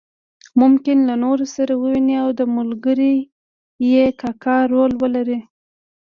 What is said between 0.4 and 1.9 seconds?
ممکن له نورو سره